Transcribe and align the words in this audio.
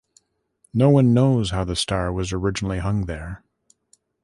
No 0.73 0.89
one 0.89 1.13
knows 1.13 1.51
how 1.51 1.63
the 1.63 1.75
star 1.75 2.11
was 2.11 2.33
originally 2.33 2.79
hung 2.79 3.05
there. 3.05 3.43